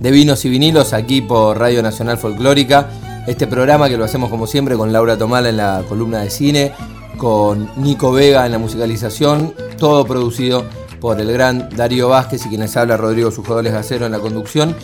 [0.00, 2.88] de Vinos y Vinilos aquí por Radio Nacional Folclórica.
[3.26, 6.72] Este programa que lo hacemos como siempre con Laura Tomala en la columna de cine,
[7.16, 10.64] con Nico Vega en la musicalización, todo producido
[11.00, 14.76] por el gran Darío Vázquez y quienes habla Rodrigo Sujodoles Gacero en la conducción.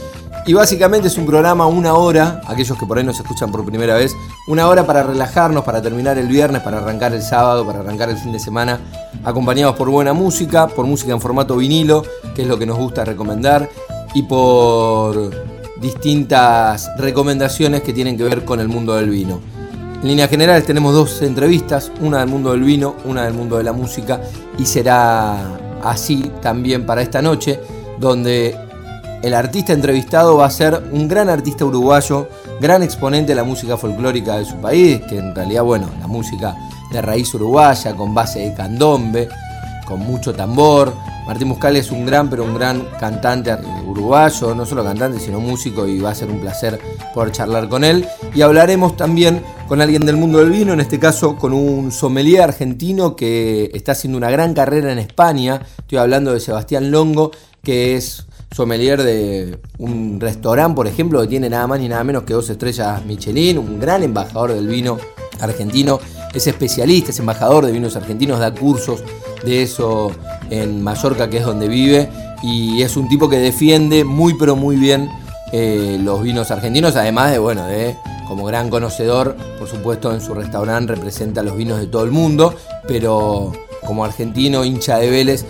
[0.45, 3.95] Y básicamente es un programa una hora, aquellos que por ahí nos escuchan por primera
[3.95, 4.13] vez,
[4.49, 8.17] una hora para relajarnos, para terminar el viernes, para arrancar el sábado, para arrancar el
[8.17, 8.81] fin de semana,
[9.23, 12.03] acompañados por buena música, por música en formato vinilo,
[12.35, 13.69] que es lo que nos gusta recomendar,
[14.15, 15.31] y por
[15.81, 19.41] distintas recomendaciones que tienen que ver con el mundo del vino.
[20.03, 23.65] En líneas generales tenemos dos entrevistas, una del mundo del vino, una del mundo de
[23.65, 24.21] la música,
[24.59, 27.61] y será así también para esta noche,
[27.99, 28.57] donde
[29.23, 32.29] el artista entrevistado va a ser un gran artista uruguayo,
[32.61, 36.57] gran exponente de la música folclórica de su país, que en realidad, bueno, la música
[36.93, 39.29] de raíz uruguaya, con base de candombe,
[39.93, 40.95] con mucho tambor.
[41.27, 43.55] Martín Muscal es un gran, pero un gran cantante
[43.87, 46.81] uruguayo, no solo cantante, sino músico, y va a ser un placer
[47.13, 48.07] poder charlar con él.
[48.35, 52.41] Y hablaremos también con alguien del mundo del vino, en este caso con un sommelier
[52.41, 55.61] argentino que está haciendo una gran carrera en España.
[55.79, 57.31] Estoy hablando de Sebastián Longo,
[57.63, 62.23] que es sommelier de un restaurante, por ejemplo, que tiene nada más ni nada menos
[62.23, 64.99] que dos estrellas Michelin, un gran embajador del vino
[65.41, 66.01] argentino,
[66.35, 69.03] es especialista, es embajador de vinos argentinos, da cursos
[69.45, 70.13] de eso
[70.51, 72.09] en Mallorca, que es donde vive,
[72.43, 75.11] y es un tipo que defiende muy pero muy bien
[75.53, 80.33] eh, los vinos argentinos, además de, bueno, de como gran conocedor, por supuesto en su
[80.33, 82.55] restaurante representa los vinos de todo el mundo,
[82.89, 83.53] pero
[83.85, 85.45] como argentino, hincha de Vélez,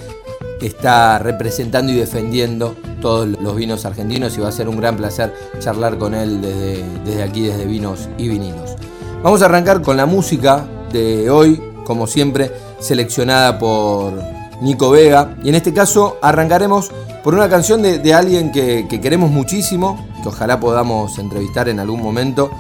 [0.61, 5.35] está representando y defendiendo todos los vinos argentinos y va a ser un gran placer
[5.59, 8.77] charlar con él desde, desde aquí, desde Vinos y Vinilos.
[9.23, 14.13] Vamos a arrancar con la música de hoy, como siempre, seleccionada por
[14.61, 15.37] Nico Vega.
[15.43, 16.91] Y en este caso arrancaremos
[17.23, 22.03] por una canción de, alguien que, que, queremos muchísimo, que ojalá podamos entrevistar en algún
[22.03, 22.51] momento,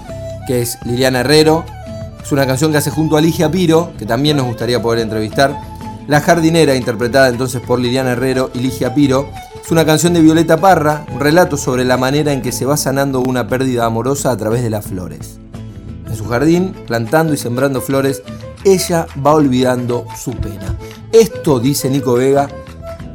[0.46, 1.64] que es Liliana Herrero.
[2.22, 5.58] Es una canción que hace junto a Ligia Piro, que también nos gustaría poder entrevistar.
[6.08, 9.28] La jardinera, interpretada entonces por Liliana Herrero y Ligia Piro,
[9.64, 12.76] es una canción de Violeta Parra, un relato sobre la manera en que se va
[12.76, 15.41] sanando una pérdida amorosa a través de las flores.
[16.12, 18.22] En su jardín, plantando y sembrando flores,
[18.64, 20.76] ella va olvidando su pena.
[21.10, 22.50] Esto dice Nico Vega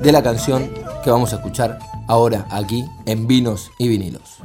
[0.01, 0.67] de la canción
[1.03, 1.77] que vamos a escuchar
[2.07, 4.39] ahora aquí en Vinos y Vinilos.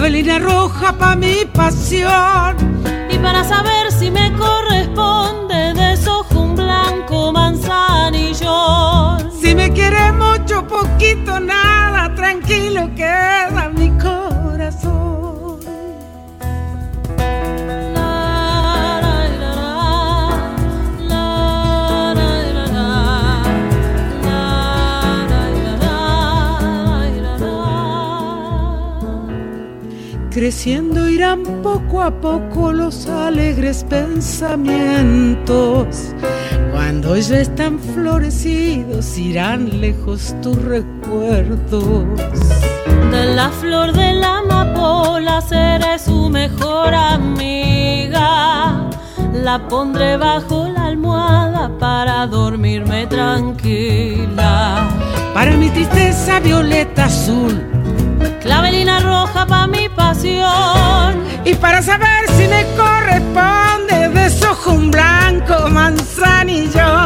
[0.00, 2.56] Clavelina roja para mi pasión.
[3.10, 9.18] Y para saber si me corresponde desojo un blanco manzanillo.
[9.30, 13.68] Si me quiere mucho, poquito, nada, tranquilo queda
[30.40, 36.14] Creciendo irán poco a poco los alegres pensamientos.
[36.72, 42.06] Cuando ya están florecidos irán lejos tus recuerdos.
[43.10, 48.88] De la flor de la amapola seré su mejor amiga.
[49.34, 54.88] La pondré bajo la almohada para dormirme tranquila.
[55.34, 57.69] Para mi tristeza violeta azul
[58.50, 61.24] clavelina roja pa' mi pasión.
[61.44, 66.99] Y para saber si me corresponde, desojo un blanco manzanillón.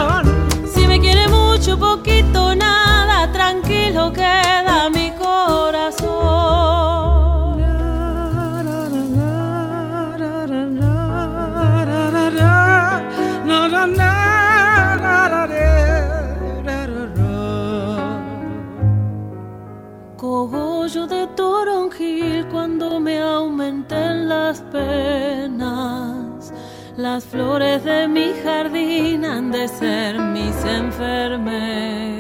[23.00, 26.52] Me aumenten las penas.
[26.96, 32.14] Las flores de mi jardín han de ser mis enfermeras.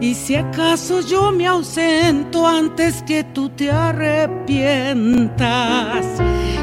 [0.00, 5.40] Y si acaso yo me ausento antes que tú te arrepientas,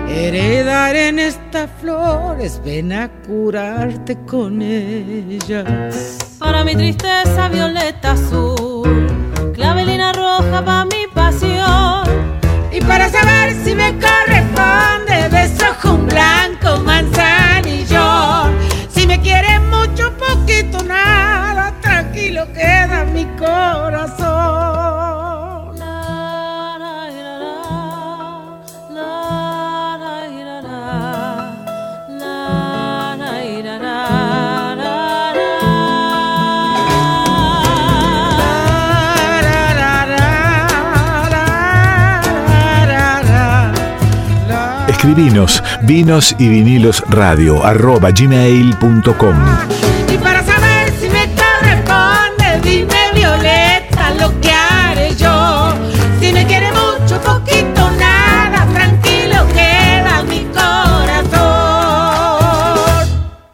[0.08, 6.18] heredar en estas flores, ven a curarte con ellas.
[6.38, 9.08] Para mi tristeza violeta azul,
[9.54, 12.39] clavelina roja pa' mi pasión.
[12.90, 14.19] Para saber si me corresponde,
[45.90, 49.36] vinos y vinilos radio arroba gmail.com.
[50.14, 55.74] Y para saber si me corresponde, dime Violeta lo que haré yo.
[56.20, 61.40] Si me quiere mucho, poquito, nada, tranquilo queda mi corazón.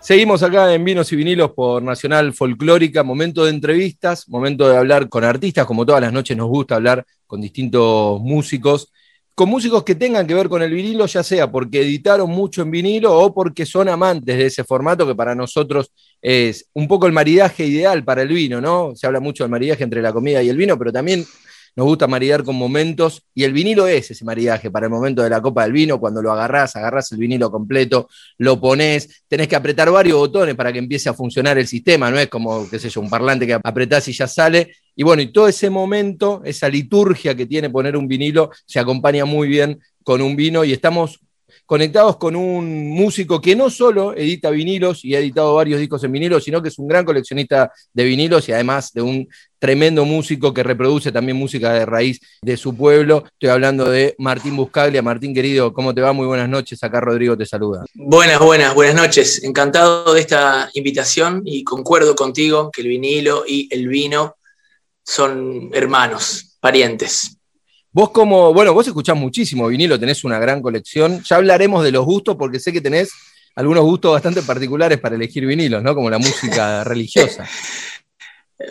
[0.01, 5.07] Seguimos acá en Vinos y Vinilos por Nacional Folclórica, momento de entrevistas, momento de hablar
[5.07, 8.91] con artistas, como todas las noches nos gusta hablar con distintos músicos,
[9.35, 12.71] con músicos que tengan que ver con el vinilo, ya sea porque editaron mucho en
[12.71, 15.91] vinilo o porque son amantes de ese formato que para nosotros
[16.21, 18.95] es un poco el maridaje ideal para el vino, ¿no?
[18.95, 21.25] Se habla mucho del maridaje entre la comida y el vino, pero también
[21.75, 25.29] nos gusta maridar con momentos y el vinilo es ese maridaje para el momento de
[25.29, 28.07] la copa del vino, cuando lo agarrás, agarrás el vinilo completo,
[28.37, 32.17] lo pones, tenés que apretar varios botones para que empiece a funcionar el sistema, no
[32.17, 34.73] es como, qué sé yo, un parlante que apretás y ya sale.
[34.95, 39.25] Y bueno, y todo ese momento, esa liturgia que tiene poner un vinilo, se acompaña
[39.25, 41.19] muy bien con un vino y estamos
[41.65, 46.11] conectados con un músico que no solo edita vinilos y ha editado varios discos en
[46.11, 49.27] vinilos, sino que es un gran coleccionista de vinilos y además de un
[49.57, 53.23] tremendo músico que reproduce también música de raíz de su pueblo.
[53.25, 55.01] Estoy hablando de Martín Buscaglia.
[55.01, 56.13] Martín, querido, ¿cómo te va?
[56.13, 56.83] Muy buenas noches.
[56.83, 57.83] Acá Rodrigo te saluda.
[57.95, 59.43] Buenas, buenas, buenas noches.
[59.43, 64.35] Encantado de esta invitación y concuerdo contigo que el vinilo y el vino
[65.03, 67.34] son hermanos, parientes.
[67.95, 71.23] Vos como, bueno, vos escuchás muchísimo vinilo, tenés una gran colección.
[71.23, 73.09] Ya hablaremos de los gustos porque sé que tenés
[73.55, 75.95] algunos gustos bastante particulares para elegir vinilos, ¿no?
[75.95, 77.47] Como la música religiosa.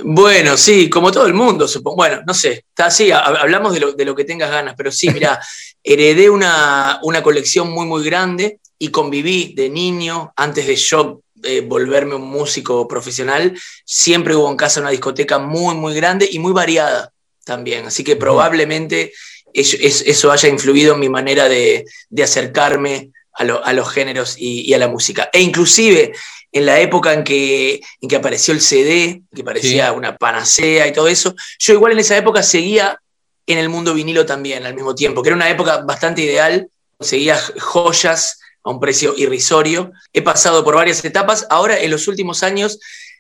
[0.05, 1.97] Bueno, sí, como todo el mundo, supongo.
[1.97, 5.09] Bueno, no sé, está así, hablamos de lo, de lo que tengas ganas, pero sí,
[5.09, 5.41] mira,
[5.83, 11.63] heredé una, una, colección muy, muy grande y conviví de niño, antes de yo eh,
[11.63, 16.53] volverme un músico profesional, siempre hubo en casa una discoteca muy, muy grande y muy
[16.53, 17.14] variada
[17.45, 17.87] también.
[17.87, 19.13] Así que probablemente
[19.53, 24.37] eso, eso haya influido en mi manera de, de acercarme a, lo, a, los géneros
[24.39, 25.31] y, y, a la música.
[25.33, 26.13] E inclusive
[26.53, 29.97] en la época en que, en que apareció el CD, que parecía sí.
[29.97, 33.01] una panacea y todo eso, yo igual en esa época seguía
[33.47, 37.37] en el mundo vinilo también al mismo tiempo, que era una época bastante ideal, conseguía
[37.59, 39.93] joyas a un precio irrisorio.
[40.13, 42.79] He pasado por varias etapas, ahora en los últimos años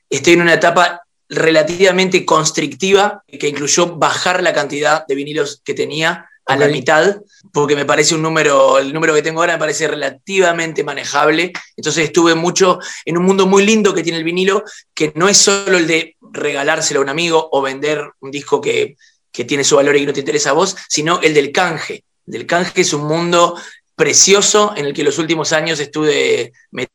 [0.08, 6.28] estoy en una etapa relativamente constrictiva que incluyó bajar la cantidad de vinilos que tenía
[6.46, 6.66] a okay.
[6.66, 7.16] la mitad,
[7.52, 11.52] porque me parece un número, el número que tengo ahora me parece relativamente manejable.
[11.76, 14.62] Entonces estuve mucho en un mundo muy lindo que tiene el vinilo,
[14.92, 18.96] que no es solo el de regalárselo a un amigo o vender un disco que,
[19.32, 22.04] que tiene su valor y que no te interesa a vos, sino el del canje.
[22.26, 23.58] El del canje es un mundo
[23.96, 26.94] precioso en el que los últimos años estuve metido,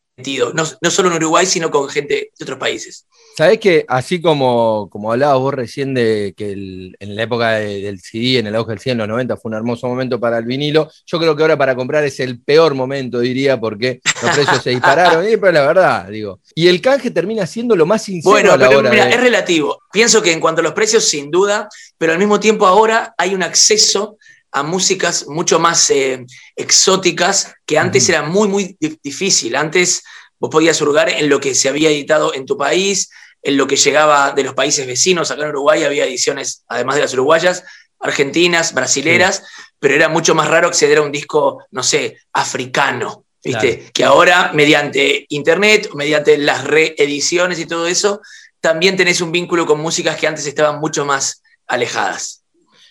[0.54, 3.06] no, no solo en Uruguay, sino con gente de otros países.
[3.38, 7.82] Sabés que así como, como hablabas vos recién de que el, en la época de,
[7.82, 10.38] del CD, en el auge del CD en los 90 fue un hermoso momento para
[10.38, 14.36] el vinilo, yo creo que ahora para comprar es el peor momento, diría, porque los
[14.36, 16.42] precios se dispararon, y, pero la verdad, digo.
[16.54, 19.12] Y el canje termina siendo lo más sincero bueno, a la pero hora mira, de...
[19.12, 19.84] es relativo.
[19.92, 23.34] Pienso que en cuanto a los precios, sin duda, pero al mismo tiempo ahora hay
[23.34, 24.18] un acceso
[24.52, 26.26] a músicas mucho más eh,
[26.56, 28.10] exóticas que antes uh -huh.
[28.10, 29.56] era muy, muy difícil.
[29.56, 30.04] Antes
[30.40, 33.10] vos podías hurgar en lo que se había editado en tu país,
[33.42, 35.32] en lo que llegaba de los países vecinos.
[35.32, 37.64] Acá en Uruguay había ediciones, además de las uruguayas,
[38.00, 39.44] argentinas, brasileras,
[39.80, 43.26] pero era mucho más raro acceder a un disco, no sé, africano.
[43.42, 43.90] ¿Viste?
[43.94, 48.22] Que ahora, mediante internet, mediante las reediciones y todo eso,
[48.60, 52.39] también tenés un vínculo con músicas que antes estaban mucho más alejadas.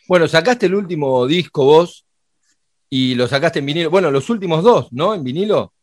[0.08, 2.06] Bueno, sacaste el último disco vos
[2.88, 3.90] y lo sacaste en vinilo.
[3.90, 5.14] Bueno, los últimos dos, ¿no?
[5.14, 5.74] En vinilo.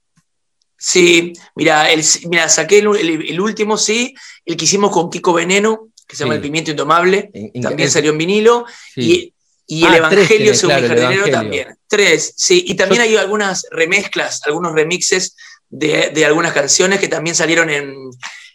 [0.78, 6.16] Sí, mira, el, mira saqué el, último, sí, el que hicimos con Kiko Veneno, que
[6.16, 8.66] se llama El Pimiento Indomable, también salió en vinilo,
[8.96, 9.32] y,
[9.68, 11.78] el ah, Evangelio según mi jardinero también.
[11.88, 15.36] Tres, sí, y también hay algunas remezclas, algunos remixes
[15.70, 17.96] de, algunas canciones que también salieron en,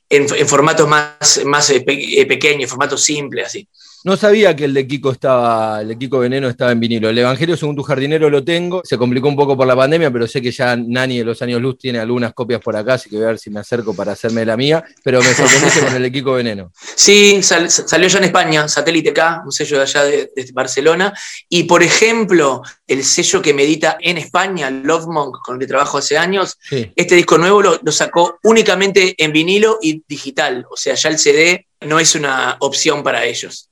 [0.08, 3.68] en, formatos más, más eh, eh, pequeños, formatos simples, así.
[4.02, 7.10] No sabía que el de Kiko estaba, el de Kiko Veneno estaba en vinilo.
[7.10, 8.80] El Evangelio, según tu jardinero, lo tengo.
[8.82, 11.60] Se complicó un poco por la pandemia, pero sé que ya Nani de los años
[11.60, 14.12] luz tiene algunas copias por acá, así que voy a ver si me acerco para
[14.12, 14.82] hacerme la mía.
[15.04, 16.72] Pero me sorprendiste con el de Kiko Veneno.
[16.96, 21.12] Sí, salió ya en España, Satélite K, un sello de allá de, Barcelona.
[21.48, 25.98] Y por ejemplo, el sello que medita en España, Love Monk, con el que trabajo
[25.98, 30.64] hace años, este disco nuevo lo, lo sacó únicamente en vinilo y digital.
[30.70, 33.70] O sea, ya el CD no es una opción para ellos.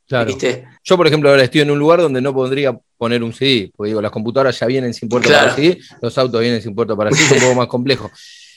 [0.85, 3.89] Yo, por ejemplo, ahora estoy en un lugar donde no podría poner un CD, porque
[3.89, 7.11] digo, las computadoras ya vienen sin puerto para CD, los autos vienen sin puerto para
[7.11, 8.11] CD, es un poco más complejo.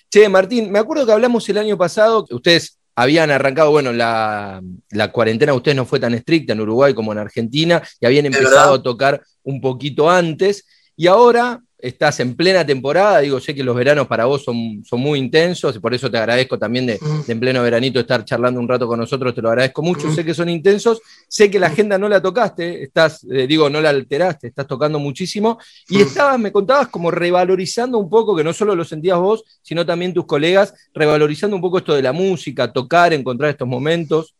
[0.09, 4.61] Che, Martín, me acuerdo que hablamos el año pasado, que ustedes habían arrancado, bueno, la,
[4.91, 8.75] la cuarentena ustedes no fue tan estricta en Uruguay como en Argentina, y habían empezado
[8.75, 10.65] a tocar un poquito antes,
[10.95, 14.99] y ahora estás en plena temporada, digo, sé que los veranos para vos son, son
[14.99, 17.31] muy intensos, y por eso te agradezco también de, mm.
[17.31, 20.15] en pleno veranito estar charlando un rato con nosotros, te lo agradezco mucho, mm.
[20.15, 23.81] sé que son intensos, sé que la agenda no la tocaste, estás, eh, digo, no
[23.81, 25.59] la alteraste, estás tocando muchísimo,
[25.89, 26.01] y mm.
[26.01, 30.13] estabas, me contabas como revalorizando un poco, que no solo lo sentías vos, sino también
[30.13, 34.35] tus colegas, revalorizando un poco esto de la música, tocar, encontrar estos momentos.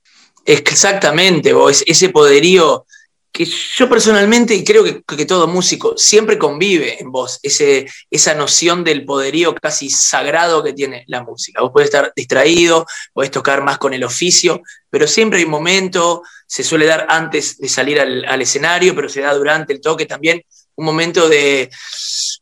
[0.46, 2.86] Exactamente, vos, ese poderío
[3.32, 8.84] que yo personalmente, y creo que, todo músico, siempre convive en vos ese, esa noción
[8.84, 11.62] del poderío casi sagrado que tiene la música.
[11.62, 16.24] Vos podés estar distraído, podés tocar más con el oficio, pero siempre hay un momento,
[16.46, 20.44] se suele dar antes de salir al escenario, pero se da durante el toque también,
[20.76, 21.70] un momento de,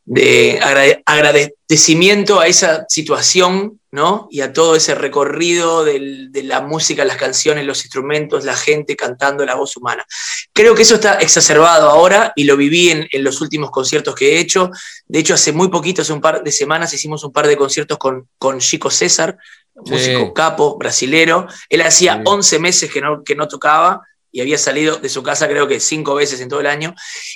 [0.05, 0.59] de
[1.05, 4.27] agradecimiento a esa situación, ¿no?
[4.31, 9.45] Y a todo ese recorrido de la música, las canciones, los instrumentos, la gente cantando
[9.45, 10.05] la voz humana.
[10.53, 14.39] Creo que eso está exacerbado ahora y lo viví en, los últimos conciertos que he
[14.39, 14.71] hecho.
[15.07, 17.97] De hecho, hace muy poquito, hace un par de semanas, hicimos un par de conciertos
[17.97, 19.37] con, con Chico César,
[19.85, 21.47] músico capo, brasilero.
[21.69, 25.47] Él hacía 11 meses que no, que no tocaba y había salido de su casa
[25.47, 26.93] creo que cinco veces en todo el año.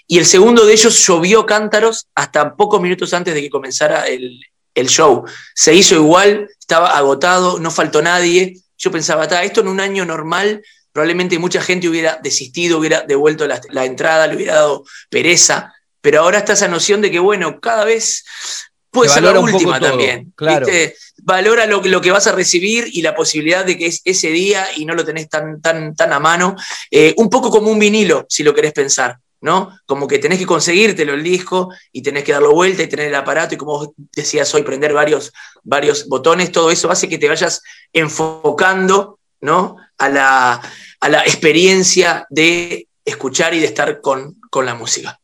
[0.08, 4.40] Y el segundo de ellos llovió cántaros hasta pocos minutos antes de que comenzara el,
[4.88, 5.24] show.
[5.54, 8.60] Se hizo igual, estaba agotado, no faltó nadie.
[8.78, 13.86] Yo pensaba, esto en un año normal, probablemente mucha gente hubiera desistido, hubiera devuelto la,
[13.86, 15.74] entrada, le hubiera dado pereza.
[16.02, 18.26] Pero ahora está esa noción de que, bueno, cada vez
[18.94, 20.32] puede ser la última también.
[20.36, 20.68] Claro
[21.24, 24.66] valora lo, lo, que vas a recibir y la posibilidad de que es ese día
[24.76, 26.56] y no lo tenés tan, tan, tan a mano.
[26.92, 29.18] Eh, un poco como un vinilo, si lo querés pensar.
[29.42, 29.78] ¿no?
[29.86, 33.16] Como que tenés que conseguírtelo el disco y tenés que darlo vuelta y tener el
[33.16, 35.34] aparato y como vos decías hoy, prender varios,
[35.64, 39.76] varios botones, todo eso hace que te vayas enfocando, ¿no?
[39.98, 40.62] A la,
[41.02, 45.20] a la experiencia de escuchar y de estar con, con la música.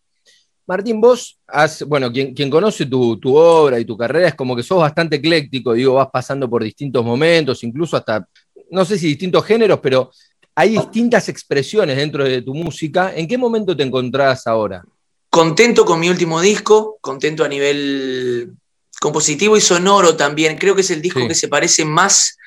[0.70, 4.78] Martín, vos has, bueno, quien, conoce tu, obra y tu carrera es como que sos
[4.78, 8.28] bastante ecléctico, digo, vas pasando por distintos momentos, incluso hasta,
[8.70, 10.12] no sé si distintos géneros, pero
[10.54, 13.12] hay distintas expresiones dentro de tu música.
[13.16, 14.84] ¿En qué momento te encontrás ahora?
[15.32, 18.52] Contento con mi último disco, contento a nivel
[19.02, 20.56] compositivo y sonoro también.
[20.56, 22.38] Creo que es el disco que se parece más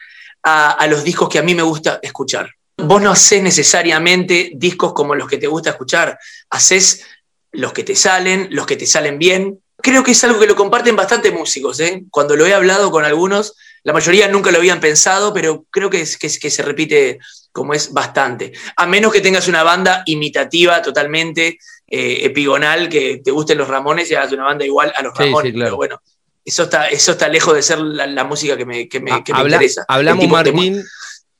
[0.44, 2.50] a, a los discos que a mí me gusta escuchar.
[2.76, 6.16] Vos no haces necesariamente discos como los que te gusta escuchar,
[6.50, 7.04] haces
[7.52, 9.60] los que te salen, los que te salen bien.
[9.76, 11.80] Creo que es algo que lo comparten bastante músicos.
[11.80, 12.04] ¿eh?
[12.10, 13.54] Cuando lo he hablado con algunos,
[13.84, 17.18] la mayoría nunca lo habían pensado, pero creo que, es, que, se repite
[17.50, 18.52] como es bastante.
[18.76, 24.10] A menos que tengas una banda imitativa totalmente, eh, epigonal, que te gusten los Ramones
[24.10, 25.52] y hagas una banda igual a los Ramones.
[25.52, 26.00] Pero bueno,
[26.44, 29.84] eso está, eso está lejos de ser la, música que me, que me, ah, interesa.
[29.88, 30.82] Hablamos, Martín,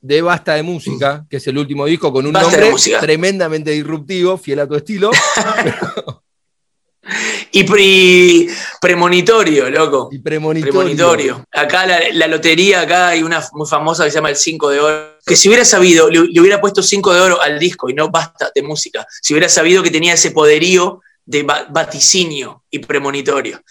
[0.03, 4.59] de Basta de Música, que es el último disco con un nombre tremendamente disruptivo, fiel
[4.59, 5.11] a tu estilo.
[7.51, 7.63] y
[8.81, 10.09] premonitorio, loco.
[10.11, 11.45] Y premonitorio.
[11.49, 15.19] Acá la, lotería, acá hay una muy famosa que se llama el 5 de oro.
[15.25, 18.51] Que si hubiera sabido, le, hubiera puesto 5 de oro al disco y no basta
[18.53, 19.07] de música.
[19.21, 23.61] Si hubiera sabido que tenía ese poderío de vaticinio y premonitorio.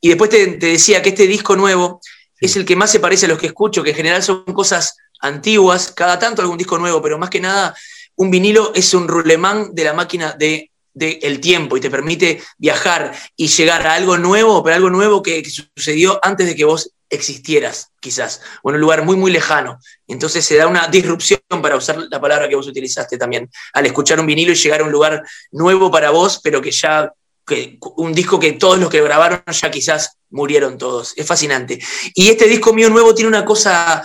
[0.00, 2.00] Y después te, te decía que este disco nuevo
[2.40, 4.96] es el que más se parece a los que escucho, que en general son cosas
[5.20, 7.74] antiguas, cada tanto algún disco nuevo, pero más que nada
[8.16, 13.14] un vinilo es un rulemán de la máquina de del tiempo y te permite viajar
[13.36, 16.90] y llegar a algo nuevo, pero algo nuevo que, que sucedió antes de que vos
[17.10, 19.78] existieras, quizás, o en un lugar muy, muy lejano.
[20.06, 24.18] Entonces se da una disrupción, para usar la palabra que vos utilizaste también, al escuchar
[24.18, 27.12] un vinilo y llegar a un lugar nuevo para vos, pero que ya,
[27.46, 31.12] que, un disco que todos los que grabaron ya quizás murieron todos.
[31.14, 31.78] Es fascinante.
[32.14, 34.02] Y este disco mío nuevo tiene una cosa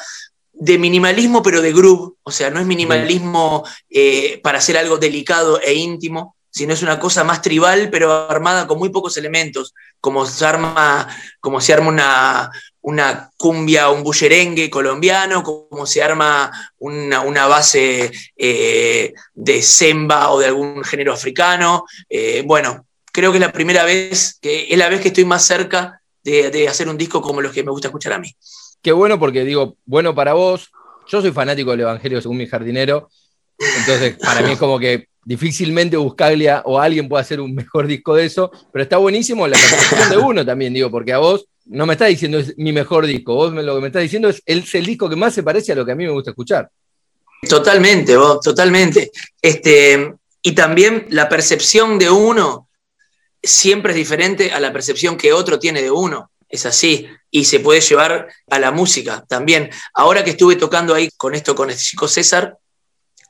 [0.61, 5.59] de minimalismo, pero de groove, o sea, no es minimalismo eh, para hacer algo delicado
[5.59, 10.23] e íntimo, sino es una cosa más tribal, pero armada con muy pocos elementos, como
[10.27, 11.07] se arma,
[11.39, 12.51] como se arma una,
[12.81, 20.45] una cumbia, un bullerengue colombiano, como se arma una, base eh, de semba o de
[20.45, 21.85] algún género africano.
[22.07, 25.43] Eh, bueno, creo que es la primera vez, que es la vez que estoy más
[25.43, 28.35] cerca de, hacer un disco como los que me gusta escuchar a mí.
[28.81, 30.71] Qué bueno porque digo, bueno para vos,
[31.07, 33.09] yo soy fanático del Evangelio según mi jardinero,
[33.77, 38.15] entonces para mí es como que difícilmente Buscaglia o alguien puede hacer un mejor disco
[38.15, 41.85] de eso, pero está buenísimo la percepción de uno también, digo, porque a vos no
[41.85, 44.73] me está diciendo es mi mejor disco, vos lo que me estás diciendo es, es
[44.75, 46.69] el disco que más se parece a lo que a mí me gusta escuchar.
[47.47, 49.11] Totalmente, vos, totalmente.
[49.41, 52.67] Este, y también la percepción de uno
[53.41, 56.30] siempre es diferente a la percepción que otro tiene de uno.
[56.51, 57.07] Es así.
[57.31, 59.69] Y se puede llevar a la música también.
[59.93, 62.57] Ahora que estuve tocando ahí con esto con este chico César,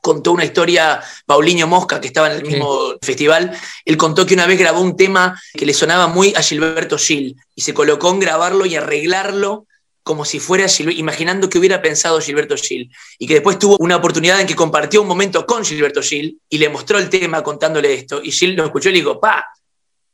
[0.02, 4.46] contó una historia, Paulinho Mosca, que estaba en el mismo festival, él contó que una
[4.46, 8.18] vez grabó un tema que le sonaba muy a Gilberto Gil y se colocó en
[8.18, 9.66] grabarlo y arreglarlo
[10.02, 13.94] como si fuera Gilberto, imaginando que hubiera pensado Gilberto Gil, y que después tuvo una
[13.94, 17.94] oportunidad en que compartió un momento con Gilberto Gil y le mostró el tema contándole
[17.94, 19.46] esto, y Gil lo escuchó y le dijo, pa,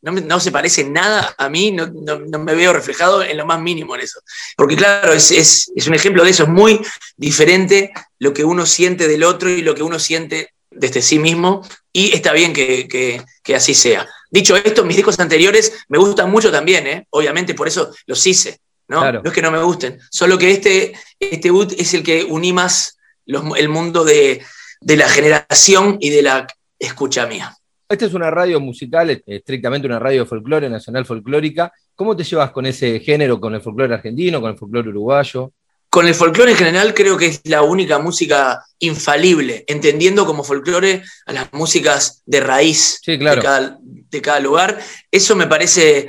[0.02, 1.88] no, se parece nada a mí, no,
[2.38, 4.21] me veo reflejado en lo más mínimo en eso.
[4.57, 6.81] Porque claro, es, un ejemplo de eso, es muy
[7.17, 11.67] diferente lo que uno siente del otro y lo que uno siente desde sí mismo,
[11.93, 13.25] y está bien que,
[13.55, 14.07] así sea.
[14.31, 17.06] Dicho esto, mis discos anteriores me gustan mucho también, ¿eh?
[17.11, 19.11] obviamente por eso los hice, ¿no?
[19.11, 22.52] No es que no me gusten, solo que este, este boot es el que uní
[22.52, 24.45] más el mundo de,
[24.80, 26.47] de la generación y de la
[26.78, 27.57] escucha mía.
[27.90, 31.72] Esta es una radio musical, estrictamente una radio de folclore, nacional folclórica.
[31.94, 35.54] ¿Cómo te llevas con ese género, con el folclore argentino, con el folclore uruguayo?
[35.88, 41.02] Con el folclore en general creo que es la única música infalible, entendiendo como folclore
[41.24, 43.18] a las músicas de raíz de,
[44.20, 44.78] cada, lugar.
[45.10, 46.08] Eso me parece,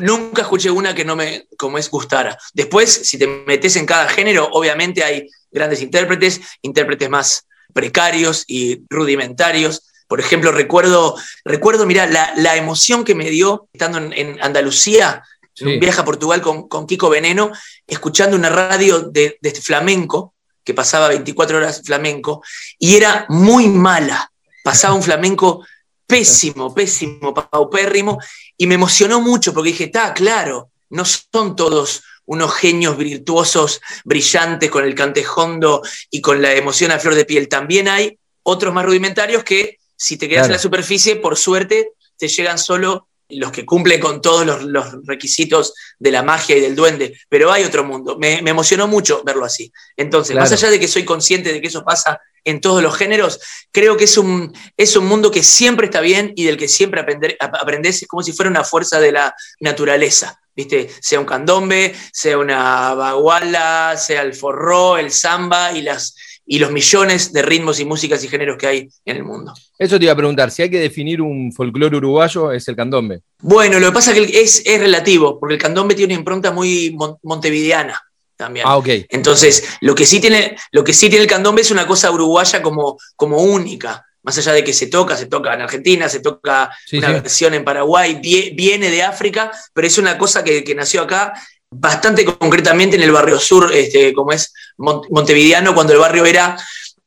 [0.00, 2.36] nunca escuché una que no me, como es, gustara.
[2.52, 8.82] Después, si te metes en cada género, obviamente hay grandes intérpretes, intérpretes más precarios y
[8.90, 15.22] rudimentarios, por ejemplo, recuerdo, recuerdo mira, la, emoción que me dio estando en, Andalucía,
[15.54, 17.52] en un viaje a Portugal con, Kiko Veneno,
[17.86, 22.42] escuchando una radio de, flamenco, que pasaba 24 horas flamenco,
[22.76, 24.32] y era muy mala.
[24.64, 25.64] Pasaba un flamenco
[26.08, 28.18] pésimo, pésimo, paupérrimo,
[28.56, 34.72] y me emocionó mucho porque dije, está claro, no son todos unos genios virtuosos, brillantes,
[34.72, 37.48] con el cantejondo y con la emoción a flor de piel.
[37.48, 42.26] También hay otros más rudimentarios que si te quedas en la superficie, por suerte, te
[42.26, 47.20] llegan solo los que cumplen con todos los, requisitos de la magia y del duende,
[47.28, 48.16] pero hay otro mundo.
[48.18, 49.70] Me, emocionó mucho verlo así.
[49.98, 53.40] Entonces, más allá de que soy consciente de que eso pasa en todos los géneros,
[53.70, 57.02] creo que es un, es un mundo que siempre está bien y del que siempre
[57.02, 60.40] aprender, aprendes, es como si fuera una fuerza de la naturaleza.
[60.56, 60.90] ¿Viste?
[61.00, 66.14] Sea un candombe, sea una baguala, sea el forró, el samba y las,
[66.52, 69.54] y los millones de ritmos y músicas y géneros que hay en el mundo.
[69.78, 73.20] Eso te iba a preguntar, si hay que definir un folclore uruguayo, es el candombe.
[73.38, 76.50] Bueno, lo que pasa es que es, es relativo, porque el candombe tiene una impronta
[76.50, 78.02] muy montevideana
[78.34, 78.66] también.
[78.66, 78.88] Ah, ok.
[79.10, 82.60] Entonces, lo que, sí tiene, lo que sí tiene el candombe es una cosa uruguaya
[82.60, 84.04] como, como única.
[84.24, 87.64] Más allá de que se toca, se toca en Argentina, se toca una versión en
[87.64, 91.32] Paraguay, viene de África, pero es una cosa que, que nació acá
[91.70, 96.56] bastante concretamente en el barrio sur, este, como es Montevideano, cuando el barrio era,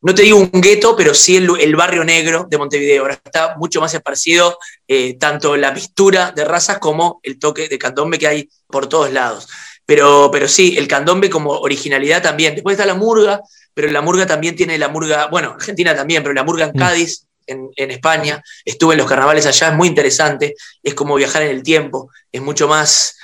[0.02, 3.02] no te digo un gueto, pero sí el, barrio negro de Montevideo.
[3.02, 7.78] Ahora está mucho más esparcido eh, tanto la mistura de razas como el toque de
[7.78, 9.48] candombe que hay por todos lados.
[9.86, 12.54] Pero, pero sí, el candombe como originalidad también.
[12.54, 13.42] Después está la murga,
[13.74, 16.80] pero la murga también tiene la murga, bueno, Argentina también, pero la murga en mm.
[16.80, 18.42] Cádiz, en, en, España.
[18.64, 20.56] Estuve en los carnavales allá, es muy interesante.
[20.82, 23.18] Es como viajar en el tiempo, es mucho más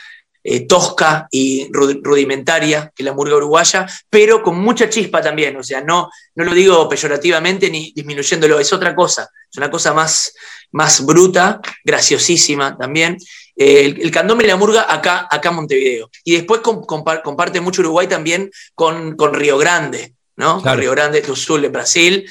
[0.43, 5.55] eh, tosca y rudimentaria que la murga uruguaya, pero con mucha chispa también.
[5.57, 9.29] O sea, no, no lo digo peyorativamente ni disminuyéndolo, es otra cosa.
[9.51, 10.33] Es una cosa más,
[10.71, 13.17] más bruta, graciosísima también.
[13.55, 16.09] Eh, el, candombe y la murga acá, acá en Montevideo.
[16.23, 20.61] Y después comparte mucho Uruguay también con, con Río Grande, ¿no?
[20.75, 22.25] Río Grande do Sul de Brasil,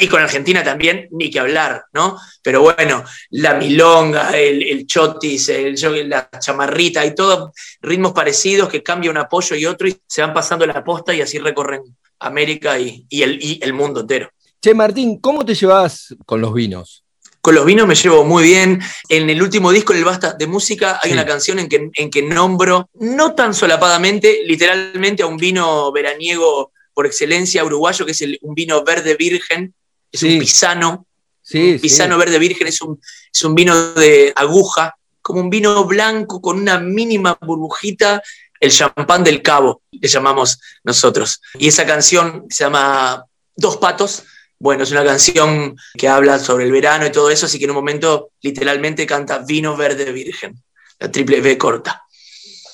[0.00, 2.18] y con Argentina también, ni que hablar, ¿no?
[2.42, 5.76] Pero bueno, la milonga, el, chotis, el,
[6.08, 10.34] la chamarrita, y todos ritmos parecidos que cambia un apoyo y otro y se van
[10.34, 11.82] pasando la posta y así recorren
[12.18, 14.30] América y, el, y el mundo entero.
[14.60, 17.04] Che, Martín, ¿cómo te llevas con los vinos?
[17.40, 18.80] Con los vinos me llevo muy bien.
[19.08, 22.22] En el último disco, el Basta de Música, hay una canción en que, en que
[22.22, 28.56] nombro, no tan solapadamente, literalmente a un vino veraniego por excelencia uruguayo, que es un
[28.56, 29.72] vino verde virgen,
[30.10, 31.06] es un pisano.
[31.54, 33.00] un pisano verde virgen es un,
[33.32, 38.20] es un vino de aguja, como un vino blanco con una mínima burbujita,
[38.58, 41.40] el champán del cabo, le llamamos nosotros.
[41.56, 44.24] Y esa canción se llama Dos Patos,
[44.58, 47.70] bueno, es una canción que habla sobre el verano y todo eso, así que en
[47.70, 50.60] un momento literalmente canta Vino Verde Virgen,
[50.98, 52.02] la triple V corta.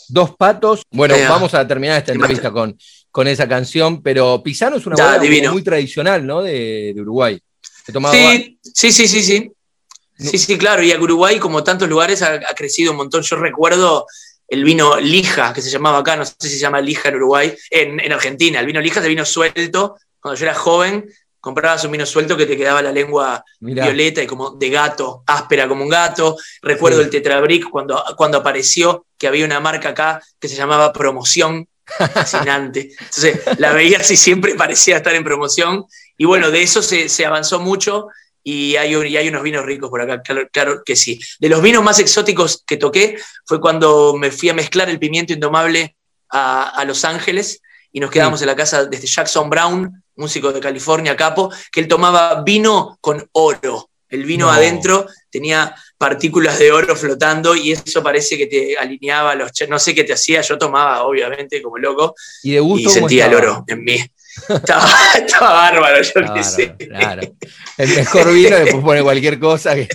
[0.09, 0.81] Dos patos.
[0.91, 2.75] Bueno, vamos a terminar esta entrevista con,
[3.15, 6.43] con esa canción, pero Pisano es una bebida muy tradicional, ¿no?
[6.43, 7.41] De, Uruguay.
[8.11, 9.53] Sí, sí, sí, sí, sí.
[10.19, 10.83] Sí, sí, claro.
[10.83, 13.23] Y Uruguay, como tantos lugares, ha, crecido un montón.
[13.23, 14.09] Yo recuerdo
[14.49, 17.55] el vino lija, que se llamaba acá, no sé si se llama lija en Uruguay,
[17.71, 18.59] en, en Argentina.
[18.59, 19.95] El vino lija es el vino suelto.
[20.19, 24.27] Cuando yo era joven, comprabas un vino suelto que te quedaba la lengua violeta y
[24.27, 26.37] como de gato, áspera como un gato.
[26.63, 31.69] Recuerdo el Tetrabric cuando, cuando apareció, que había una marca acá que se llamaba Promoción,
[31.85, 32.91] fascinante.
[32.99, 35.85] Entonces la veía así siempre parecía estar en promoción.
[36.17, 38.07] Y bueno, de eso se, avanzó mucho
[38.43, 41.19] y hay, y hay, unos vinos ricos por acá, claro, que sí.
[41.41, 43.17] De los vinos más exóticos que toqué
[43.47, 45.97] fue cuando me fui a mezclar el pimiento indomable
[46.31, 47.61] a, Los Ángeles
[47.93, 51.81] y nos quedamos en la casa de este Jackson Brown, músico de California, capo, que
[51.81, 53.91] él tomaba vino con oro.
[54.09, 59.51] El vino adentro tenía partículas de oro flotando y eso parece que te alineaba los...
[59.71, 63.25] No sé qué te hacía, yo tomaba obviamente como loco y, de gusto, y sentía
[63.25, 63.97] el oro en mí.
[64.51, 64.87] Estaba,
[65.41, 66.75] bárbaro, yo qué sé.
[66.77, 67.23] Claro.
[67.79, 69.75] El mejor vino después pone cualquier cosa.
[69.75, 69.89] Que...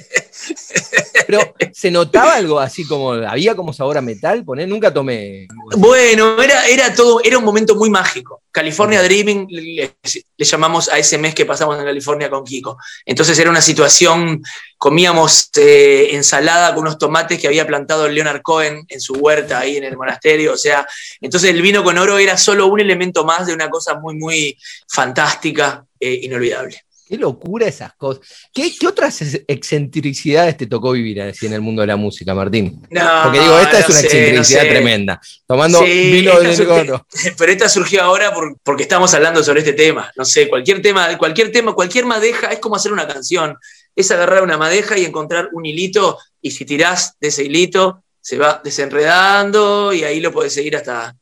[1.28, 5.48] Pero se notaba algo así como, había como sabor a metal, poner, nunca tomé.
[5.78, 8.39] Bueno, era, era todo, era un momento muy mágico.
[8.60, 9.96] California Dreaming le,
[10.38, 12.78] llamamos a ese mes que pasamos en California con Kiko.
[13.06, 14.44] Entonces era una situación,
[14.78, 19.78] comíamos eh, ensalada con unos tomates que había plantado Leonard Cohen en su huerta ahí
[19.78, 20.52] en el monasterio.
[20.52, 20.86] O sea,
[21.22, 24.58] entonces el vino con oro era solo un elemento más de una cosa muy, muy
[24.90, 26.82] fantástica, e inolvidable.
[27.10, 28.22] Qué locura esas cosas.
[28.54, 32.80] ¿Qué, otras excentricidades te tocó vivir así en el mundo de la música, Martín?
[32.82, 35.20] Porque digo, esta es una excentricidad tremenda.
[35.48, 37.08] Tomando vino de oro.
[37.38, 38.32] Pero esta surgió ahora
[38.64, 40.12] porque estamos hablando sobre este tema.
[40.16, 43.58] No sé, cualquier tema, cualquier tema, cualquier madeja es como hacer una canción.
[43.96, 48.38] Es agarrar una madeja y encontrar un hilito, y si tirás de ese hilito, se
[48.38, 51.16] va desenredando y ahí lo puedes seguir hasta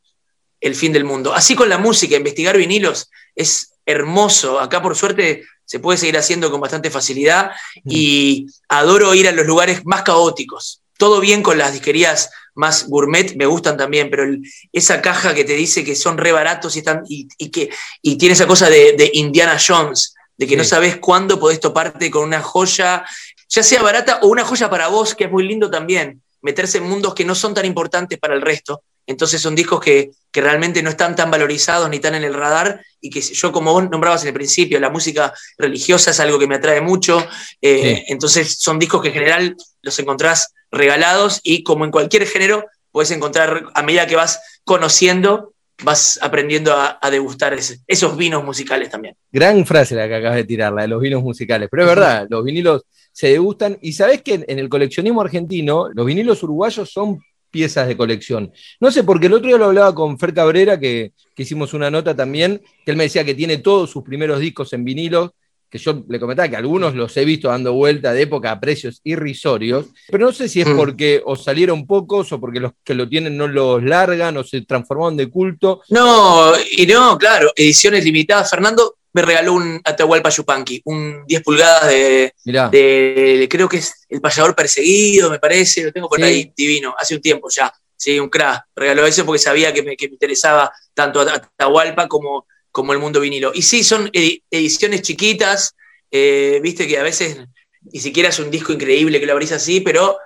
[0.60, 1.32] el fin del mundo.
[1.32, 4.60] Así con la música, investigar vinilos es hermoso.
[4.60, 7.52] Acá, por suerte, se puede seguir haciendo con bastante facilidad
[7.84, 7.90] mm.
[7.90, 10.82] y adoro ir a los lugares más caóticos.
[10.98, 14.24] Todo bien con las disquerías más gourmet, me gustan también, pero
[14.72, 17.70] esa caja que te dice que son re baratos y, están, y, que,
[18.02, 22.24] y tiene esa cosa de, Indiana Jones, de que no sabes cuándo podés toparte con
[22.24, 23.04] una joya,
[23.48, 26.84] ya sea barata o una joya para vos, que es muy lindo también, meterse en
[26.84, 30.90] mundos que no son tan importantes para el resto entonces son discos que, realmente no
[30.90, 34.28] están tan valorizados ni tan en el radar y que yo, como vos nombrabas en
[34.28, 37.26] el principio, la música religiosa es algo que me atrae mucho.
[37.60, 42.66] Eh, entonces son discos que en general los encontrás regalados y como en cualquier género,
[42.92, 49.16] puedes encontrar, a medida que vas conociendo, vas aprendiendo a, degustar esos vinos musicales también.
[49.32, 51.68] Gran frase la que acabas de tirar, la de los vinos musicales.
[51.68, 53.76] Pero es verdad, los vinilos se degustan.
[53.82, 57.18] Y sabes que en el coleccionismo argentino, los vinilos uruguayos son
[57.50, 58.52] piezas de colección.
[58.80, 62.14] No sé, porque el otro día lo hablaba con Fer Cabrera, que, hicimos una nota
[62.16, 65.30] también, que él me decía que tiene todos sus primeros discos en vinilos,
[65.70, 69.00] que yo le comentaba que algunos los he visto dando vuelta de época a precios
[69.04, 70.76] irrisorios, pero no sé si es mm.
[70.76, 74.62] porque o salieron pocos o porque los que lo tienen no los largan o se
[74.62, 75.82] transformaron de culto.
[75.90, 78.50] No, y no, claro, ediciones limitadas.
[78.50, 84.54] Fernando me regaló un Atahualpa Yupanqui, un 10 pulgadas de, creo que es el payador
[84.54, 87.72] perseguido, me parece, lo tengo por ahí, divino, hace un tiempo ya.
[87.96, 88.64] Sí, un crack.
[88.76, 93.50] Regaló eso porque sabía que me, interesaba tanto Atahualpa como, como el mundo vinilo.
[93.52, 95.74] Y sí, son ediciones chiquitas,
[96.10, 97.38] eh, viste que a veces
[97.82, 100.18] ni siquiera es un disco increíble que lo abrís así, pero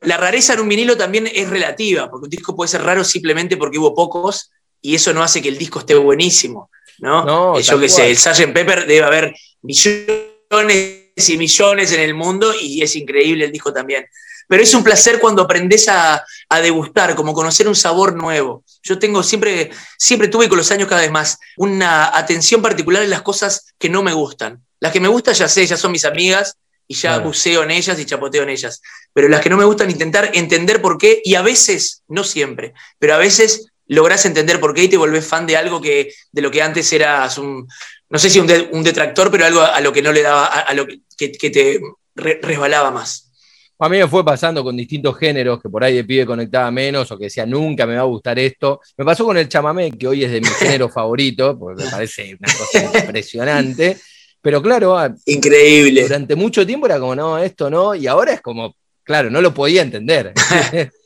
[0.00, 3.56] la rareza en un vinilo también es relativa, porque un disco puede ser raro simplemente
[3.56, 4.50] porque hubo pocos
[4.80, 6.70] y eso no hace que el disco esté buenísimo.
[7.00, 7.58] ¿No?
[7.58, 8.52] Eh, yo qué sé, el Sgt.
[8.52, 14.06] Pepper debe haber millones y millones en el mundo y es increíble el disco también.
[14.48, 16.24] pero es un placer cuando aprendes a,
[16.62, 18.64] degustar, como conocer un sabor nuevo.
[18.82, 23.10] Yo tengo siempre, siempre tuve con los años cada vez más una atención particular en
[23.10, 24.64] las cosas que no me gustan.
[24.80, 26.56] Las que me gustan ya sé, ya son mis amigas
[26.88, 28.82] y ya buceo en ellas y chapoteo en ellas.
[29.12, 32.74] Pero las que no me gustan, intentar entender por qué y a veces, no siempre,
[32.98, 36.42] pero a veces lográs entender por qué y te volvés fan de algo que de
[36.42, 37.66] lo que antes eras un,
[38.08, 38.46] no sé si un,
[38.84, 41.80] detractor, pero algo a lo que no le daba, a, lo que, te
[42.14, 43.32] resbalaba más.
[43.80, 47.10] A mí me fue pasando con distintos géneros, que por ahí de pibe conectaba menos
[47.10, 48.80] o que decía nunca me va a gustar esto.
[48.96, 52.36] Me pasó con el chamamé, que hoy es de mi género favorito, porque me parece
[52.38, 53.96] una cosa impresionante.
[54.40, 56.02] Pero claro, increíble.
[56.02, 59.52] Durante mucho tiempo era como, no, esto no, y ahora es como, claro, no lo
[59.52, 60.32] podía entender.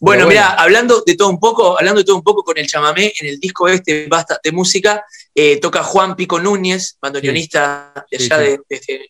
[0.00, 3.12] bueno, mira, hablando de todo un poco, hablando de todo un poco con el chamamé,
[3.20, 8.38] en el disco este Basta de Música, eh, toca Juan Pico Núñez, bandoneonista de allá
[8.38, 8.60] De,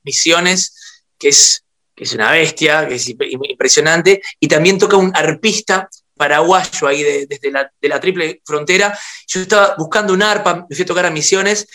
[0.02, 0.74] Misiones,
[1.18, 1.62] que es
[1.94, 7.50] que es una bestia, que es impresionante, y también toca un arpista paraguayo ahí desde
[7.50, 8.96] la, de la triple frontera.
[9.26, 11.66] Yo estaba buscando un arpa, me fui a tocar a Misiones,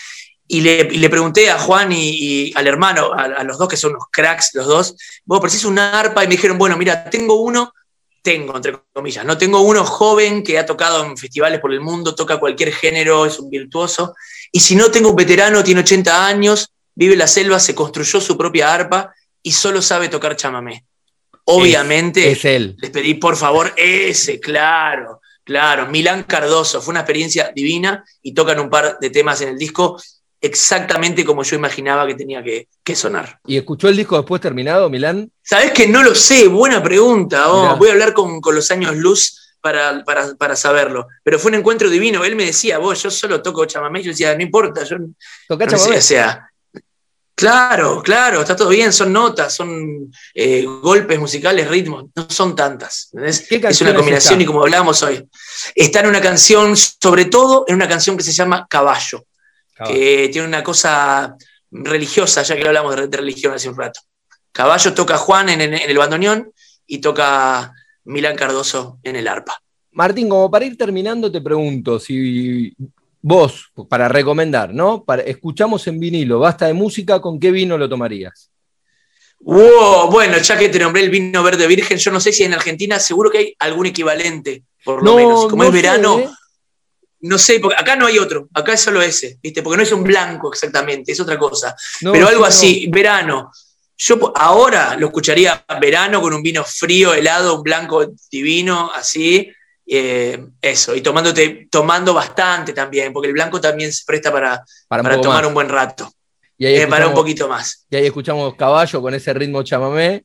[0.48, 4.50] y le, pregunté a Juan y, al hermano, a, los dos que son unos cracks,
[4.54, 7.74] los dos, vos preciso un arpa, y me dijeron, bueno, mira, tengo uno,
[8.22, 12.16] tengo, entre comillas, no tengo uno joven que ha tocado en festivales por el mundo,
[12.16, 14.16] toca cualquier género, es un virtuoso,
[14.52, 18.22] y si no tengo un veterano, tiene 80 años, vive en la selva, se construyó
[18.22, 20.86] su propia arpa, y solo sabe tocar chamamé.
[21.46, 22.76] Obviamente, es, él.
[22.78, 25.88] les pedí por favor ese, claro, claro.
[25.88, 30.00] Milán Cardoso, fue una experiencia divina y tocan un par de temas en el disco
[30.42, 33.40] exactamente como yo imaginaba que tenía que, sonar.
[33.48, 35.32] ¿Y escuchó el disco después terminado, Milán?
[35.42, 37.50] Sabes que no lo sé, buena pregunta.
[37.50, 41.08] Oh, voy a hablar con, los años luz para, para, saberlo.
[41.24, 42.26] Pero fue un encuentro divino.
[42.26, 44.04] Él me decía, vos, yo solo toco chamamé.
[44.04, 44.98] Yo decía, no importa, yo.
[45.48, 45.98] Toca chamamé.
[45.98, 46.52] o sea,
[47.42, 53.10] Claro, claro, está todo bien, son notas, son eh, golpes musicales, ritmos, no son tantas.
[53.14, 55.28] Es una combinación y como hablábamos hoy,
[55.74, 59.26] está en una canción, sobre todo en una canción que se llama Caballo,
[59.86, 61.36] que tiene una cosa
[61.72, 64.02] religiosa, ya que hablamos de, religión hace un rato.
[64.52, 66.52] Caballo toca Juan en, en el bandoneón
[66.86, 69.62] y toca Milán Cardoso en el arpa.
[69.92, 72.76] Martín, como para ir terminando, te pregunto si
[73.24, 75.04] Vos, para recomendar, ¿no?
[75.04, 78.50] Para, escuchamos en vinilo, basta de música, ¿con qué vino lo tomarías?
[79.42, 82.54] Wow, bueno, ya que te nombré el vino verde virgen, yo no sé si en
[82.54, 85.48] Argentina seguro que hay algún equivalente, por lo menos.
[85.48, 86.30] Como es verano, ¿eh?
[87.22, 89.62] No sé, porque acá no hay otro, acá es solo ese, ¿viste?
[89.62, 91.76] Porque no es un blanco exactamente, es otra cosa.
[92.00, 93.52] Pero algo así, verano.
[93.98, 99.52] Yo ahora lo escucharía verano con un vino frío, helado, un blanco divino, así.
[99.86, 105.22] Eh, eso, y tomándote, tomando bastante también, porque el blanco también se presta para, para,
[105.22, 106.12] tomar un buen rato.
[106.58, 107.86] Y ahí eh, para un poquito más.
[107.92, 110.24] Y ahí escuchamos caballo con ese ritmo chamamé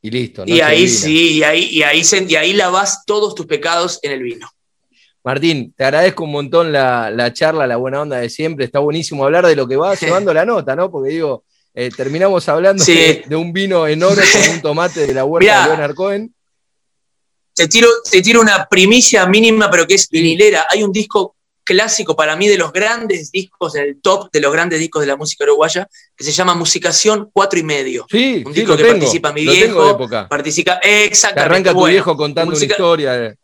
[0.00, 0.44] y listo.
[0.46, 4.22] Y ahí sí, y ahí, y, ahí, y ahí lavas todos tus pecados en el
[4.22, 4.48] vino.
[5.24, 8.66] Martín, te agradezco un montón la, charla, la buena onda de siempre.
[8.66, 10.90] Está buenísimo hablar de lo que va llevando la nota, ¿no?
[10.90, 15.24] Porque digo, eh, terminamos hablando de, un vino en oro con un tomate de la
[15.24, 16.34] huerta de Leonard Cohen
[17.54, 20.66] te tiro, te tiro una primicia mínima, pero que es vinilera.
[20.68, 24.80] Hay un disco clásico para mí de los grandes discos, el top de los grandes
[24.80, 28.06] discos de la música uruguaya, que se llama Musicación Cuatro y Medio.
[28.10, 29.96] Sí, un disco que participa mi viejo.
[30.28, 31.40] Participa, exactamente.
[31.40, 33.34] arranca tu viejo contando una historia.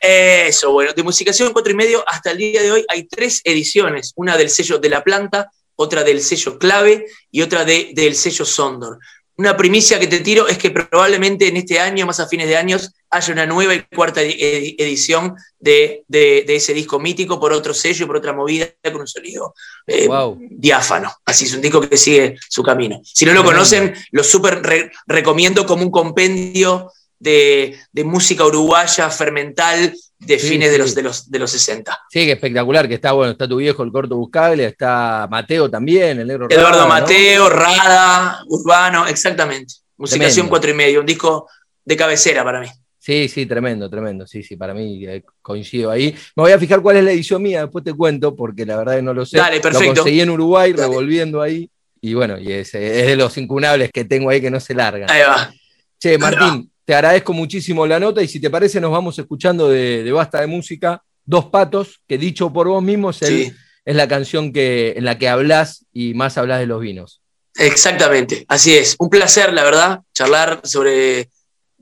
[0.00, 4.12] Eso, bueno, de Musicación Cuatro y Medio hasta el día de hoy hay tres ediciones,
[4.16, 8.44] una del sello de La Planta, otra del sello Clave y otra de, del sello
[8.44, 8.98] Sondor.
[9.36, 12.56] Una primicia que te tiro es que probablemente en este año, más a fines de
[12.56, 18.16] años, haya una nueva y cuarta edición de, ese disco mítico por otro sello, por
[18.16, 19.54] otra movida, con un sonido
[19.86, 20.08] eh,
[20.50, 21.12] diáfano.
[21.24, 23.00] Así es un disco que sigue su camino.
[23.04, 24.60] Si no lo conocen, lo súper
[25.06, 31.38] recomiendo como un compendio de, música uruguaya, fermental, de fines De, los, de, los, de
[31.38, 31.98] los 60.
[32.10, 36.20] Sí, que espectacular, que está bueno, está tu viejo, el corto buscable, está Mateo también,
[36.20, 39.74] el negro Eduardo Mateo, Rada, Urbano, exactamente.
[39.96, 41.48] Musicación cuatro y medio, un disco
[41.84, 42.68] de cabecera para mí.
[43.08, 44.26] Sí, sí, tremendo, tremendo.
[44.26, 46.14] Sí, sí, para mí eh, coincido ahí.
[46.36, 48.94] Me voy a fijar cuál es la edición mía, después te cuento, porque la verdad
[48.94, 49.38] es que no lo sé.
[49.38, 49.88] Dale, perfecto.
[49.88, 51.70] Lo conseguí en Uruguay, revolviendo ahí.
[52.00, 55.10] Y bueno, y es, es, de los incunables que tengo ahí que no se largan.
[55.10, 55.50] Ahí va.
[55.98, 60.10] Che, Martín, te agradezco muchísimo la nota y si te parece nos vamos escuchando de,
[60.10, 63.52] Basta de Música, Dos Patos, que dicho por vos mismo es,
[63.84, 67.20] la canción que, en la que hablas y más hablas de los vinos.
[67.56, 68.96] Exactamente, así es.
[68.98, 71.28] Un placer, la verdad, charlar sobre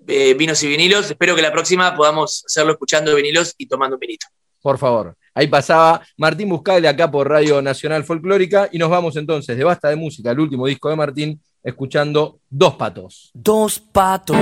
[0.08, 1.08] eh, vinos y vinilos.
[1.08, 4.26] Espero que la próxima podamos hacerlo escuchando vinilos y tomando un vinito.
[4.60, 5.14] Por favor.
[5.34, 9.88] Ahí pasaba Martín Buscale acá por Radio Nacional Folclórica y nos vamos entonces de Basta
[9.88, 13.30] de Música, el último disco de Martín, escuchando Dos Patos.
[13.34, 14.36] Dos patos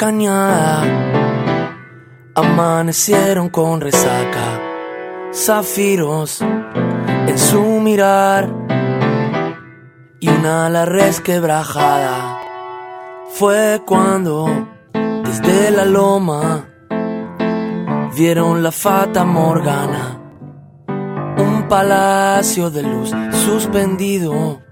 [0.00, 0.82] cañada.
[2.34, 4.58] Amanecieron con resaca,
[5.30, 8.48] zafiros en su mirar
[10.18, 12.40] y una la resquebrajada.
[13.34, 14.68] Fue cuando
[15.22, 16.64] desde la loma
[18.16, 20.18] vieron la fata morgana,
[21.36, 24.62] un palacio de luz suspendido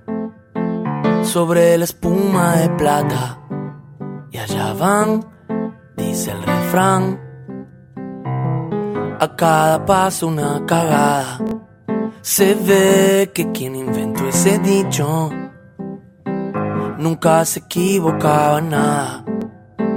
[1.22, 3.38] sobre la espuma de plata.
[4.30, 5.24] Y allá van,
[5.96, 7.20] dice el refrán,
[9.20, 11.38] a cada paso una cagada.
[12.20, 15.30] Se ve que quien inventó ese dicho
[16.98, 19.24] nunca se equivocaba nada.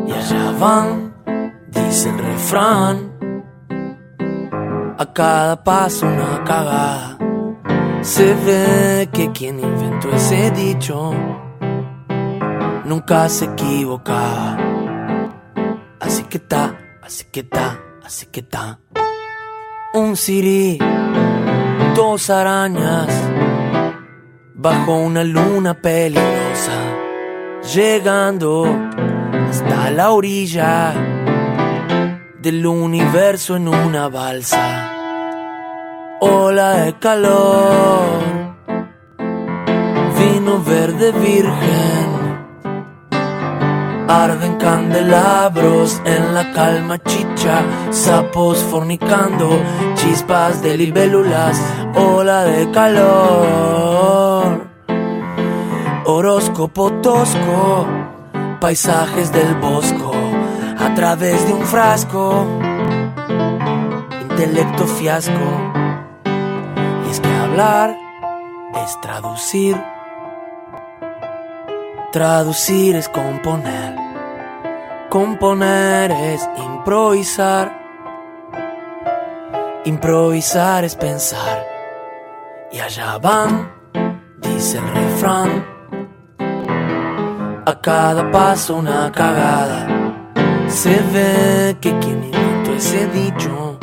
[0.08, 1.13] Y allá van,
[1.67, 3.12] dice el refrán,
[4.98, 7.17] a cada paso una cagada.
[8.02, 11.12] Se ve que quien inventó ese dicho
[12.91, 14.58] nunca se equivocaba.
[16.01, 18.80] Así que ta, así que ta, así que ta.
[19.93, 20.77] Un siri,
[21.95, 23.08] dos arañas,
[24.56, 26.80] bajo una luna peligrosa,
[27.73, 28.65] llegando
[29.49, 30.93] hasta la orilla
[32.39, 34.91] del universo en una balsa.
[36.19, 38.19] Ola de calor,
[40.17, 42.20] vino verde virgen.
[44.12, 49.58] Arden candelabros en la calma chicha, sapos fornicando,
[49.95, 51.58] chispas de libélulas,
[51.95, 54.67] ola de calor.
[56.06, 57.88] Horóscopo tosco,
[58.60, 60.12] paisajes del bosco,
[60.78, 62.45] a través de un frasco,
[64.30, 65.71] intelecto fiasco.
[67.08, 67.95] Y es que hablar
[68.84, 69.82] es traducir,
[72.12, 73.95] traducir es componer,
[75.10, 77.71] componer es improvisar,
[79.86, 81.65] improvisar es pensar.
[82.71, 83.71] Y allá van,
[84.41, 85.65] dice el refrán
[87.65, 89.88] a cada paso una cagada.
[90.67, 93.80] Se ve que quien inventó ese dicho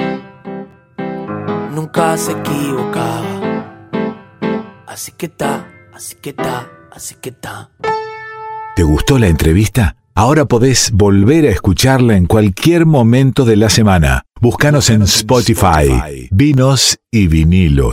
[1.70, 3.24] nunca se equivocaba.
[4.86, 7.70] Así que ta, así que ta, así que ta.
[8.78, 9.96] ¿Te gustó la entrevista?
[10.14, 14.22] Ahora podés volver a escucharla en cualquier momento de la semana.
[14.40, 17.86] Búscanos en Spotify, Vinos y Vinilos.